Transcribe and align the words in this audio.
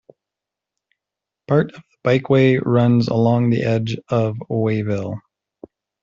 Part 1.47 1.73
of 1.75 1.83
the 2.03 2.09
bikeway 2.09 2.59
runs 2.65 3.07
along 3.07 3.51
the 3.51 3.61
edge 3.63 3.97
of 4.09 4.35
Wayville. 4.49 5.21